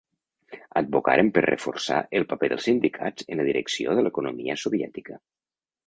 Advocaren 0.79 1.29
per 1.35 1.43
reforçar 1.45 1.99
el 2.21 2.27
paper 2.33 2.51
dels 2.55 2.67
sindicats 2.71 3.29
en 3.31 3.43
la 3.43 3.49
direcció 3.53 3.97
de 4.01 4.09
l'economia 4.09 4.61
soviètica. 4.67 5.25